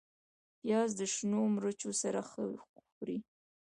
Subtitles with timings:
[0.59, 2.43] پیاز د شنو مرچو سره ښه
[2.91, 3.17] خوري